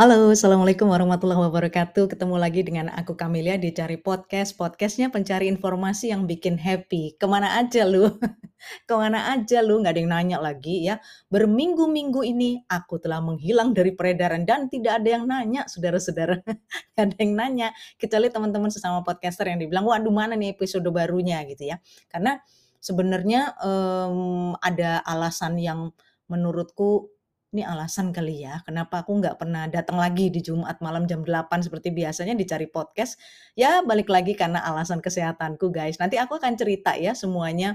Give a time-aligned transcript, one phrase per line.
[0.00, 2.16] Halo, Assalamualaikum warahmatullahi wabarakatuh.
[2.16, 4.56] Ketemu lagi dengan aku Kamelia di Cari Podcast.
[4.56, 7.20] Podcastnya pencari informasi yang bikin happy.
[7.20, 8.08] Ke mana aja lu?
[8.88, 9.84] Ke mana aja lu?
[9.84, 11.04] Nggak ada yang nanya lagi ya.
[11.28, 16.40] Berminggu-minggu ini aku telah menghilang dari peredaran dan tidak ada yang nanya, saudara-saudara.
[16.96, 17.68] Nggak ada yang nanya.
[18.00, 21.76] Kecuali teman-teman sesama podcaster yang dibilang, waduh mana nih episode barunya gitu ya.
[22.08, 22.40] Karena
[22.80, 25.92] sebenarnya um, ada alasan yang
[26.24, 27.19] menurutku
[27.50, 31.50] ini alasan kali ya, kenapa aku nggak pernah datang lagi di Jumat malam jam 8
[31.66, 33.18] seperti biasanya dicari podcast.
[33.58, 35.98] Ya balik lagi karena alasan kesehatanku guys.
[35.98, 37.74] Nanti aku akan cerita ya semuanya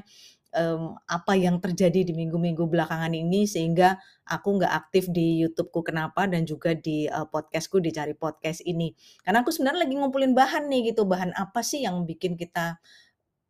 [0.56, 6.24] um, apa yang terjadi di minggu-minggu belakangan ini sehingga aku nggak aktif di YouTubeku kenapa
[6.24, 8.96] dan juga di uh, podcastku dicari podcast ini.
[9.28, 12.80] Karena aku sebenarnya lagi ngumpulin bahan nih gitu, bahan apa sih yang bikin kita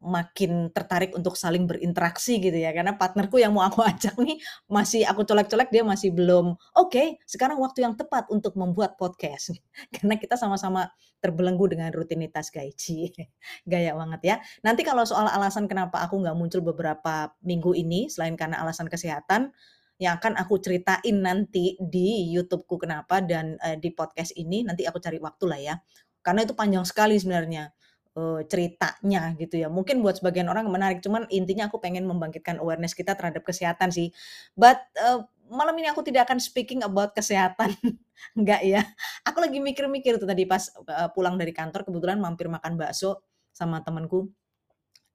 [0.03, 4.37] makin tertarik untuk saling berinteraksi gitu ya, karena partnerku yang mau aku ajak nih
[4.69, 9.55] masih aku colek-colek dia masih belum, "Oke, sekarang waktu yang tepat untuk membuat podcast."
[9.95, 10.87] Karena kita sama-sama
[11.23, 13.09] terbelenggu dengan rutinitas gaji.
[13.71, 14.35] Gaya banget ya.
[14.61, 19.49] Nanti kalau soal alasan kenapa aku nggak muncul beberapa minggu ini, selain karena alasan kesehatan,
[19.95, 24.99] yang akan aku ceritain nanti di YouTubeku kenapa dan, eee, di podcast ini nanti aku
[24.99, 25.75] cari waktu lah ya.
[26.19, 27.71] Karena itu panjang sekali sebenarnya
[28.17, 29.67] eee, ceritanya gitu ya.
[29.71, 34.11] Mungkin buat sebagian orang menarik, cuman intinya aku pengen membangkitkan awareness kita terhadap kesehatan sih.
[34.57, 35.19] But, eee,
[35.51, 37.75] malam ini aku tidak akan speaking about kesehatan,
[38.39, 38.81] enggak ya.
[39.27, 43.21] Aku lagi mikir-mikir tuh tadi pas, eee, pulang dari kantor kebetulan mampir makan bakso
[43.55, 44.27] sama temenku,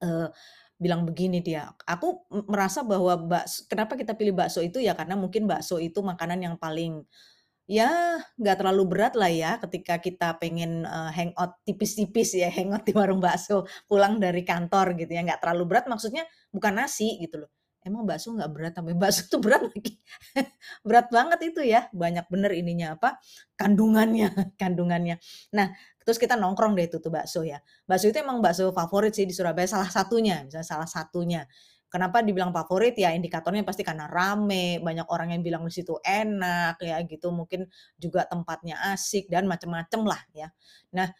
[0.03, 0.27] eee,
[0.81, 5.45] bilang begini dia, "Aku merasa bahwa baks kenapa kita pilih bakso itu ya karena mungkin
[5.45, 7.05] bakso itu makanan yang paling
[7.69, 12.91] Ya, nggak terlalu berat lah ya ketika kita pengen, eee, hangout tipis-tipis ya, hangout di
[12.91, 17.49] warung bakso pulang dari kantor gitu ya, nggak terlalu berat maksudnya bukan nasi gitu loh.
[17.85, 19.93] Emang bakso nggak berat, tapi bakso tuh berat lagi.
[20.87, 23.17] Berat banget itu ya, banyak bener ininya, apa,
[23.57, 24.29] kandungannya
[24.61, 25.17] kandungannya.
[25.55, 25.69] Nah,
[26.03, 27.61] terus kita nongkrong deh itu tuh bakso ya.
[27.87, 31.45] Bakso itu emang bakso favorit sih di Surabaya, salah satunya, misalnya salah satunya.
[31.91, 36.79] Kenapa dibilang favorit, ya indikatornya pasti karena rame, banyak orang yang bilang di situ enak,
[36.79, 37.67] ya gitu, mungkin
[37.99, 40.47] juga tempatnya asik dan macem-macem lah ya.
[40.95, 41.11] Nah,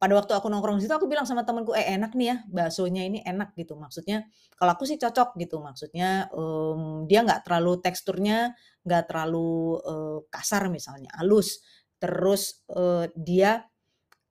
[0.00, 3.02] pada waktu aku nongkrong di situ aku bilang sama temenku, "Eh, enak nih ya, baksonya
[3.04, 3.76] ini enak," gitu.
[3.76, 4.24] Maksudnya
[4.56, 8.54] kalau aku sih cocok gitu, maksudnya, mmm, dia nggak terlalu teksturnya
[8.86, 11.60] nggak terlalu, eee, kasar misalnya, halus.
[12.00, 13.66] Terus, eee, dia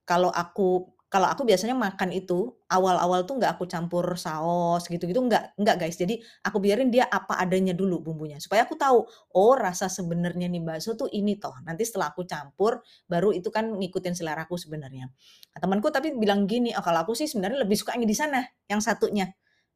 [0.08, 5.58] kalau aku kalau aku biasanya makan itu, awal-awal tuh nggak aku campur saos gitu-gitu, nggak
[5.58, 5.98] nggak guys.
[5.98, 10.62] Jadi aku biarin dia apa adanya dulu bumbunya, supaya aku tahu, oh rasa sebenarnya nih
[10.62, 11.58] bakso tuh ini toh.
[11.66, 15.10] Nanti setelah aku campur, baru itu kan ngikutin seleraku sebenarnya.
[15.54, 18.42] Nah, temanku tapi bilang gini, "Oh kalau aku sih sebenarnya lebih suka yang di sana,
[18.70, 19.30] yang satunya."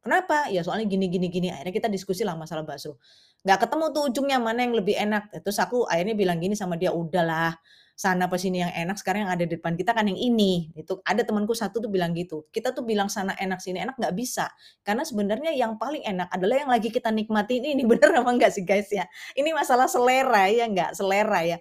[0.03, 0.51] Kenapa?
[0.51, 3.00] Ya soalnya gini gini gini, akhirnya kita diskusi lah masalah bakso.
[3.47, 5.31] Nggak ketemu tuh ujungnya mana yang lebih enak.
[5.44, 7.55] Terus aku akhirnya bilang gini sama dia, "Udahlah,
[7.94, 10.98] sana apa sini yang enak, sekarang yang ada di depan kita kan yang ini, itu
[11.06, 14.50] ada temanku satu tuh bilang gitu, kita tuh bilang sana enak sini enak nggak bisa,
[14.81, 18.66] karena sebenarnya yang paling enak adalah yang lagi kita nikmati ini, bener apa enggak sih
[18.66, 19.06] guys ya?
[19.38, 20.98] Ini masalah selera ya nggak?
[20.98, 21.58] Selera ya.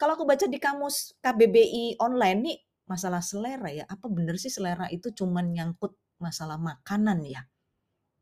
[0.00, 4.88] Kalau aku baca di kamus KBBI online nih, masalah selera ya, apa bener sih selera
[4.88, 7.44] itu cuman nyangkut masalah makanan ya?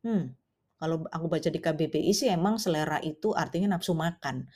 [0.03, 0.35] Hmm,
[0.83, 4.51] kalau aku baca di KBBI sih emang selera itu artinya nafsu makan.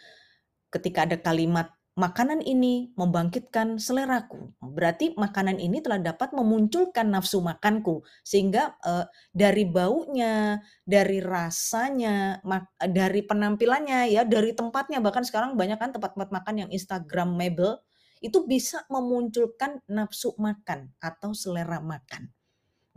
[0.66, 4.52] Ketika ada kalimat Makanan ini membangkitkan seleraku.
[4.60, 12.68] Berarti makanan ini telah dapat memunculkan nafsu makanku, sehingga, eee, dari baunya, dari rasanya, mak
[12.92, 17.80] dari penampilannya ya, dari tempatnya, bahkan sekarang banyak kan tempat-tempat makan yang instagramable,
[18.20, 22.28] itu bisa memunculkan nafsu makan atau selera makan.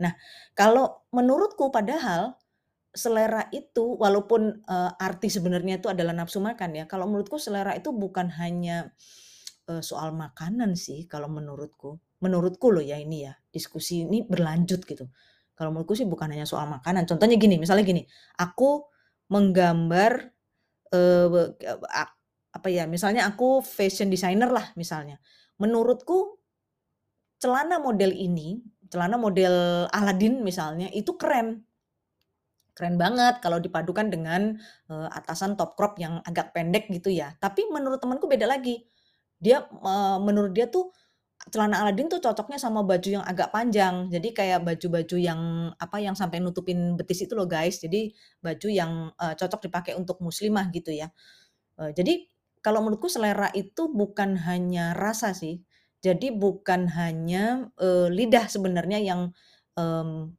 [0.00, 0.16] Nah,
[0.56, 2.39] kalau menurutku padahal
[2.94, 7.94] Selera itu walaupun, eee, arti sebenarnya itu adalah nafsu makan ya, kalau menurutku selera itu
[7.94, 8.90] bukan hanya,
[9.70, 12.02] eee, soal makanan sih kalau menurutku.
[12.18, 15.06] Menurutku loh ya ini ya, diskusi ini berlanjut gitu.
[15.54, 18.02] Kalau menurutku sih bukan hanya soal makanan, contohnya gini, misalnya gini,
[18.42, 18.82] aku
[19.30, 20.34] menggambar,
[20.94, 22.04] a
[22.54, 25.18] apa ya, misalnya aku fashion designer lah misalnya.
[25.62, 26.38] Menurutku
[27.40, 28.60] celana model ini,
[28.92, 31.64] celana model Aladin misalnya, itu keren.
[32.80, 34.56] Keren banget kalau dipadukan dengan,
[34.88, 37.36] eee, atasan top crop yang agak pendek gitu ya.
[37.44, 38.88] Tapi menurut temanku beda lagi.
[39.40, 40.88] Dia, eee, menurut dia tuh
[41.52, 44.08] celana Aladin tuh cocoknya sama baju yang agak panjang.
[44.12, 45.40] Jadi kayak baju-baju yang,
[45.80, 47.80] apa, yang sampai nutupin betis itu loh guys.
[47.84, 48.12] Jadi
[48.44, 51.08] baju yang, eee, cocok dipakai untuk muslimah gitu ya.
[51.80, 52.14] Eee, jadi
[52.64, 55.62] kalau menurutku selera itu bukan hanya rasa sih.
[56.04, 59.22] Jadi bukan hanya, eee, lidah sebenarnya yang,
[59.78, 60.36] mmm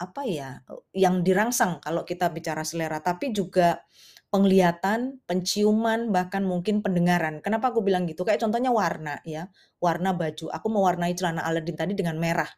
[0.00, 0.64] apa ya,
[0.96, 3.84] yang dirangsang kalau kita bicara selera, tapi juga
[4.32, 7.44] penglihatan, penciuman, bahkan mungkin pendengaran.
[7.44, 8.24] Kenapa aku bilang gitu?
[8.24, 9.52] Kayak contohnya warna ya,
[9.82, 10.48] warna baju.
[10.54, 12.48] Aku mewarnai celana Aladin tadi dengan merah.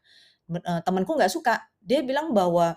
[0.52, 1.64] Eh, temanku nggak suka.
[1.80, 2.76] Dia bilang bahwa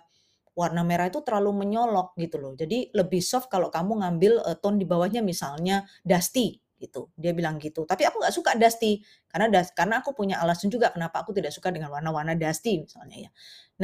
[0.56, 2.56] warna merah itu terlalu menyolok gitu loh.
[2.56, 7.12] Jadi lebih soft kalau kamu ngambil uh, tone di bawahnya misalnya dusty gitu.
[7.20, 7.84] Dia bilang gitu.
[7.84, 11.76] Tapi aku nggak suka dusty karena karena aku punya alasan juga kenapa aku tidak suka
[11.76, 13.30] dengan warna-warna dusty misalnya ya.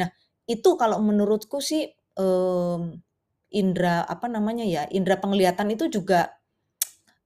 [0.00, 0.08] Nah,
[0.46, 2.98] itu kalau menurutku sih um,
[3.52, 6.32] indera apa namanya ya, indera penglihatan itu juga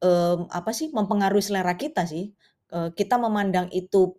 [0.03, 2.35] um, apa sih mempengaruhi selera kita sih.
[2.67, 4.19] Uh, kita memandang itu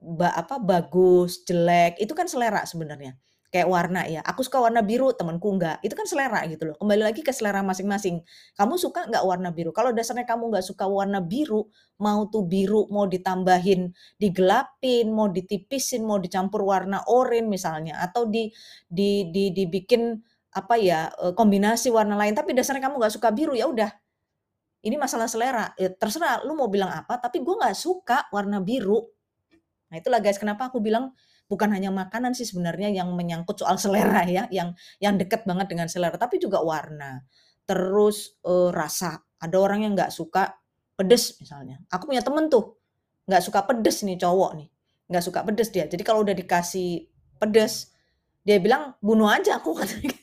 [0.00, 3.18] ba apa bagus, jelek, itu kan selera sebenarnya.
[3.50, 6.78] Kayak warna ya, aku suka warna biru, temanku enggak, itu kan selera gitu loh.
[6.78, 8.22] Kembali lagi ke selera masing-masing.
[8.54, 9.74] Kamu suka nggak warna biru?
[9.74, 11.66] Kalau dasarnya kamu nggak suka warna biru,
[11.98, 13.90] mau tuh biru mau ditambahin,
[14.22, 18.54] digelapin, mau ditipisin, mau dicampur warna oranye misalnya, atau di
[18.86, 20.14] di di dibikin
[20.54, 23.90] apa ya, kombinasi warna lain, tapi dasarnya kamu nggak suka biru, ya udah.
[24.86, 29.10] Ini masalah selera, ya terserah lu mau bilang apa, tapi gue nggak suka warna biru.
[29.90, 31.10] Nah itulah guys kenapa aku bilang
[31.50, 35.90] bukan hanya makanan sih sebenarnya yang menyangkut soal selera ya, yang yang dekat banget dengan
[35.90, 37.26] selera, tapi juga warna.
[37.66, 40.54] Terus, uh, rasa, ada orang yang nggak suka
[40.94, 41.82] pedes misalnya.
[41.90, 42.78] Aku punya temen tuh,
[43.26, 44.68] nggak suka pedes nih cowok nih,
[45.10, 45.84] nggak suka pedes dia.
[45.90, 47.10] Jadi kalau udah dikasih
[47.42, 47.90] pedes,
[48.46, 50.14] dia bilang, "Bunuh aja aku," katanya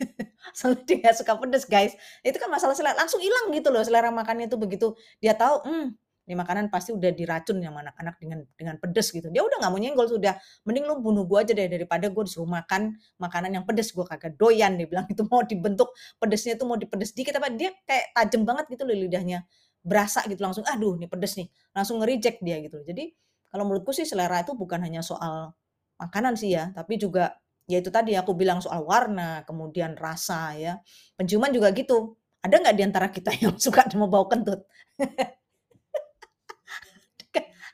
[0.55, 1.93] Soalnya dia suka pedes guys.
[2.23, 6.06] Itu kan masalah selera, langsung hilang gitu loh selera makannya tuh begitu dia tahu, hmm
[6.27, 9.31] ini makanan pasti udah diracun sama anak-anak dengan dengan pedes gitu.
[9.31, 10.35] Dia udah nggak mau nyenggol sudah,
[10.67, 14.35] mending lu bunuh gua aja deh daripada gue disuruh makan makanan yang pedes, gua kagak
[14.35, 18.43] doyan dia bilang itu mau dibentuk pedesnya itu mau dipedes dikit apa dia kayak tajem
[18.43, 19.47] banget gitu loh lidahnya.
[19.87, 22.83] Berasa gitu langsung, aduh ini pedes nih, langsung nge-reject dia gitu.
[22.83, 23.15] Jadi
[23.47, 25.55] kalau menurutku sih selera itu bukan hanya soal
[25.95, 27.39] makanan sih ya, tapi juga
[27.71, 30.73] ya itu tadi aku bilang soal warna, kemudian rasa ya.
[31.15, 32.19] Penciuman juga gitu.
[32.43, 34.67] Ada nggak di antara kita yang suka mau bau kentut?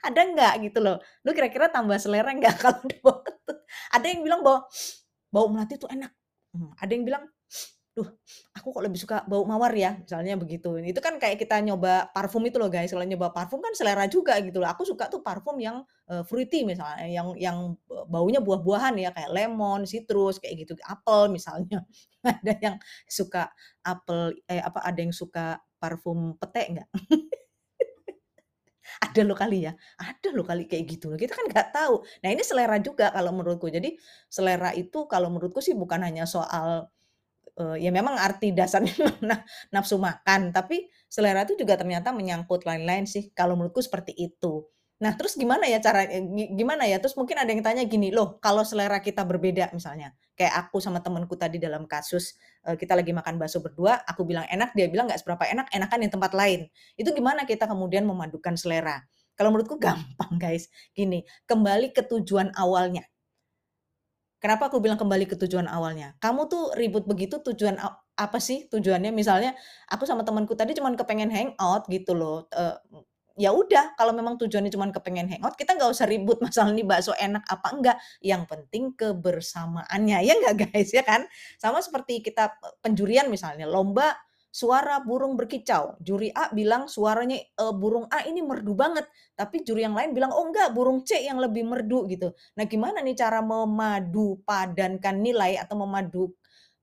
[0.03, 0.99] Ada nggak gitu loh.
[1.23, 3.57] Lu kira-kira tambah selera nggak kalau udah bau kentut?
[3.95, 4.67] Ada yang bilang bahwa
[5.31, 6.11] bau melati itu enak.
[6.53, 7.23] Hmm, ada yang bilang,
[7.97, 8.09] "Duh,
[8.57, 10.75] aku kok lebih suka bau mawar ya," misalnya begitu.
[10.83, 14.37] Itu kan kayak kita nyoba parfum itu loh guys, kalau nyoba parfum kan selera juga
[14.43, 14.69] gitu loh.
[14.71, 17.57] Aku suka tuh parfum yang, uh, fruity misalnya, yang yang
[18.09, 21.83] baunya buah-buahan ya, kayak lemon, citrus, kayak gitu, apel misalnya.
[22.27, 22.75] Ada yang
[23.09, 23.49] suka
[23.85, 26.89] apel eh, apa, ada yang suka parfum pete nggak?
[29.03, 32.03] Ada loh kali ya, ada loh kali kayak gitu kita kan nggak tahu.
[32.23, 33.67] Nah ini selera juga kalau menurutku.
[33.71, 33.95] Jadi
[34.29, 36.87] selera itu kalau menurutku sih bukan hanya soal,
[37.59, 38.93] eee, ya memang arti dasarnya
[39.29, 39.39] nah
[39.73, 44.65] nafsu makan, tapi selera itu juga ternyata menyangkut lain-lain sih, kalau menurutku seperti itu.
[45.03, 48.39] Nah terus gimana ya cara gi gimana ya, terus mungkin ada yang tanya gini, "Loh
[48.39, 53.11] kalau selera kita berbeda," misalnya, kayak aku sama temenku tadi dalam kasus, eee, kita lagi
[53.11, 56.61] makan bakso berdua, aku bilang enak, dia bilang nggak seberapa enak, enakan di tempat lain.
[56.95, 59.03] Itu gimana kita kemudian memadukan selera?
[59.35, 63.03] Kalau menurutku gampang guys, gini, kembali ke tujuan awalnya.
[64.43, 66.19] Kenapa aku bilang kembali ke tujuan awalnya?
[66.19, 67.79] Kamu tuh ribut begitu tujuan
[68.19, 69.15] apa sih tujuannya?
[69.15, 69.55] Misalnya
[69.87, 72.75] aku sama temanku tadi cuman kepengen hangout gitu loh, eee
[73.39, 77.13] ya udah kalau memang tujuannya cuma kepengen hangout, kita nggak usah ribut masalah ini bakso
[77.17, 81.25] enak apa enggak, yang penting kebersamaannya, ya nggak guys, ya kan?
[81.61, 82.53] Sama seperti kita
[82.85, 84.13] penjurian misalnya, lomba
[84.53, 89.81] suara burung berkicau, juri A bilang suaranya, eee, burung A ini merdu banget, tapi juri
[89.85, 92.33] yang lain bilang, "Oh enggak, burung C yang lebih merdu," gitu.
[92.57, 96.29] Nah gimana nih cara memadu padankan nilai atau memadu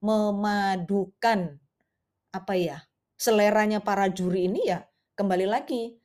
[0.02, 1.58] memadukan,
[2.34, 2.78] apa ya,
[3.20, 4.80] seleranya para juri ini ya?
[5.18, 5.99] Kembali lagi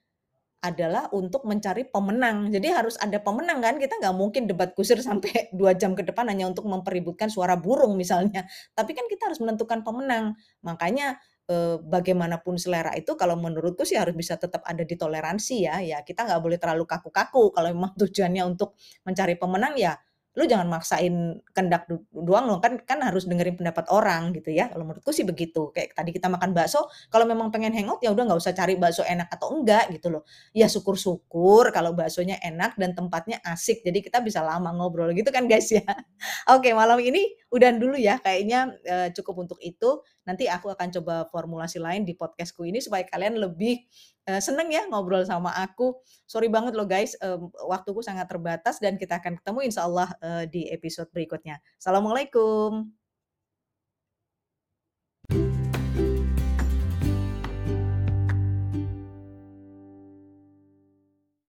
[0.63, 2.49] adalah untuk mencari pemenang.
[2.49, 6.25] Jadi harus ada pemenang kan, kita nggak mungkin debat kusir sampai 2 jam ke depan
[6.31, 8.45] hanya untuk memperebutkan suara burung misalnya.
[8.73, 10.33] Tapi kan kita harus menentukan pemenang.
[10.65, 11.19] Makanya,
[11.49, 15.75] eee, bagaimanapun selera itu kalau menurutku sih harus bisa tetap ada di toleransi ya.
[15.85, 18.73] Ya kita nggak boleh terlalu kaku-kaku kalau memang tujuannya untuk
[19.05, 19.93] mencari pemenang ya
[20.35, 24.83] lu jangan maksain kendak doang loh, kan kan harus dengerin pendapat orang gitu ya, kalau
[24.87, 25.71] menurutku sih begitu.
[25.75, 29.01] Kayak tadi kita makan bakso, kalau memang pengen hangout ya udah nggak usah cari bakso
[29.07, 30.23] enak atau enggak gitu loh.
[30.51, 35.47] Ya syukur-syukur kalau baksonya enak dan tempatnya asik, jadi kita bisa lama ngobrol gitu kan
[35.47, 35.83] guys ya.
[36.55, 37.23] Oke malam ini
[37.53, 40.01] udahan dulu ya kayaknya, eee, cukup untuk itu.
[40.25, 43.85] Nanti aku akan coba formulasi lain di podcastku ini supaya kalian lebih
[44.25, 46.01] Eee, seneng ya ngobrol sama aku.
[46.25, 50.61] Sorry banget loh guys, mmm, waktuku sangat terbatas dan kita akan ketemu insyaallah, eee, di
[50.73, 51.61] episode berikutnya.
[51.77, 53.04] Assalamualaikum.